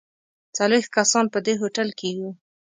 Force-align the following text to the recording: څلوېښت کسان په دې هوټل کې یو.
څلوېښت 0.57 0.89
کسان 0.97 1.25
په 1.33 1.39
دې 1.45 1.53
هوټل 1.61 1.89
کې 1.99 2.09
یو. 2.17 2.29